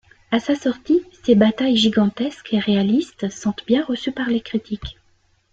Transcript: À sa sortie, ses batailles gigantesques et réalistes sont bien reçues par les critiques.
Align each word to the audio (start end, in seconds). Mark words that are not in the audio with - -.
À 0.31 0.39
sa 0.39 0.55
sortie, 0.55 1.03
ses 1.21 1.35
batailles 1.35 1.77
gigantesques 1.77 2.55
et 2.55 2.59
réalistes 2.59 3.29
sont 3.29 3.53
bien 3.67 3.83
reçues 3.85 4.11
par 4.11 4.29
les 4.29 4.41
critiques. 4.41 4.97